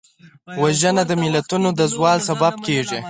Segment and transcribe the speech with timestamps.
[0.61, 2.99] وژنه د ملتونو د زوال سبب کېږي